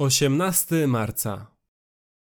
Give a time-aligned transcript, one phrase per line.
[0.00, 1.46] 18 marca.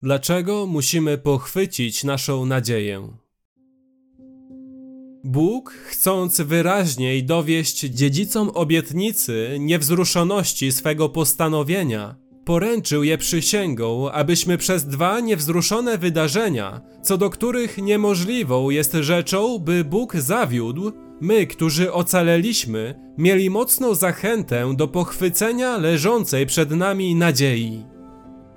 [0.01, 3.07] Dlaczego musimy pochwycić naszą nadzieję?
[5.23, 12.15] Bóg, chcąc wyraźniej dowieść dziedzicom obietnicy niewzruszoności swego postanowienia,
[12.45, 19.83] poręczył je przysięgą, abyśmy przez dwa niewzruszone wydarzenia, co do których niemożliwą jest rzeczą, by
[19.83, 20.91] Bóg zawiódł,
[21.23, 27.83] my, którzy ocaleliśmy, mieli mocną zachętę do pochwycenia leżącej przed nami nadziei.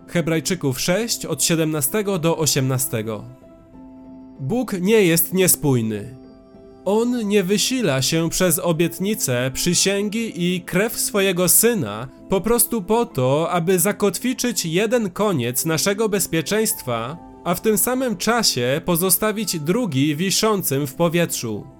[0.08, 3.04] Hebrajczyków 6 od 17 do 18.
[4.40, 6.16] Bóg nie jest niespójny.
[6.84, 13.50] On nie wysila się przez obietnice, przysięgi i krew swojego syna po prostu po to,
[13.50, 20.94] aby zakotwiczyć jeden koniec naszego bezpieczeństwa, a w tym samym czasie pozostawić drugi wiszącym w
[20.94, 21.75] powietrzu.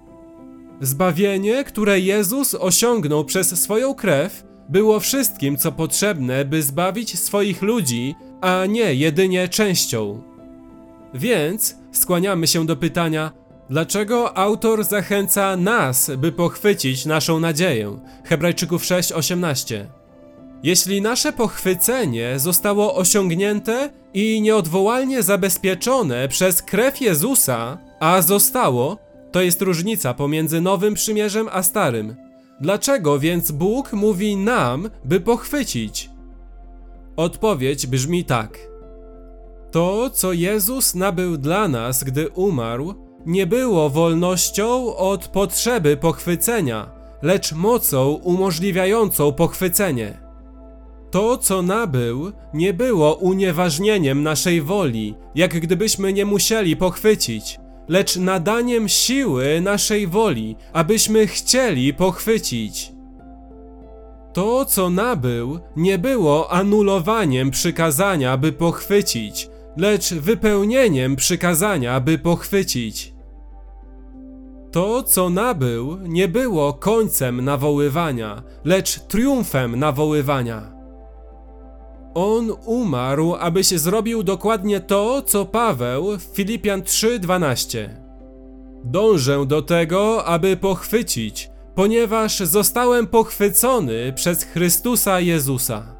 [0.81, 8.15] Zbawienie, które Jezus osiągnął przez swoją krew, było wszystkim, co potrzebne, by zbawić swoich ludzi,
[8.41, 10.21] a nie jedynie częścią.
[11.13, 13.31] Więc skłaniamy się do pytania,
[13.69, 17.99] dlaczego autor zachęca nas, by pochwycić naszą nadzieję?
[18.23, 19.85] Hebrajczyków 6:18.
[20.63, 28.97] Jeśli nasze pochwycenie zostało osiągnięte i nieodwołalnie zabezpieczone przez krew Jezusa, a zostało,
[29.37, 32.15] to jest różnica pomiędzy Nowym Przymierzem a Starym.
[32.61, 36.09] Dlaczego więc Bóg mówi nam, by pochwycić?
[37.15, 38.59] Odpowiedź brzmi tak.
[39.71, 42.93] To, co Jezus nabył dla nas, gdy umarł,
[43.25, 50.17] nie było wolnością od potrzeby pochwycenia, lecz mocą umożliwiającą pochwycenie.
[51.11, 58.89] To, co nabył, nie było unieważnieniem naszej woli, jak gdybyśmy nie musieli pochwycić, lecz nadaniem
[58.89, 62.91] siły naszej woli, abyśmy chcieli pochwycić.
[64.33, 73.13] To, co nabył, nie było anulowaniem przykazania, by pochwycić, lecz wypełnieniem przykazania, by pochwycić.
[74.71, 80.76] To, co nabył, nie było końcem nawoływania, lecz triumfem nawoływania.
[82.19, 87.89] On umarł, abyś zrobił dokładnie to, co Paweł w Filipian 3:12.
[88.83, 95.95] Dążę do tego, aby pochwycić, ponieważ zostałem pochwycony przez Chrystusa Jezusa.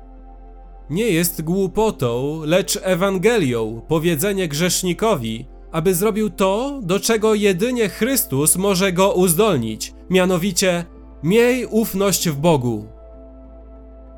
[0.89, 8.93] Nie jest głupotą, lecz Ewangelią powiedzenie grzesznikowi, aby zrobił to, do czego jedynie Chrystus może
[8.93, 10.85] go uzdolnić, mianowicie
[11.23, 12.96] miej ufność w Bogu.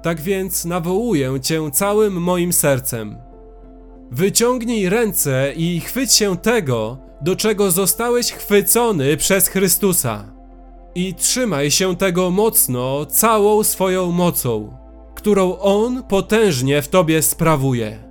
[0.01, 3.17] Tak więc nawołuję Cię całym moim sercem.
[4.11, 10.23] Wyciągnij ręce i chwyć się tego, do czego zostałeś chwycony przez Chrystusa.
[10.95, 14.77] I trzymaj się tego mocno całą swoją mocą,
[15.15, 18.08] którą On potężnie w Tobie sprawuje.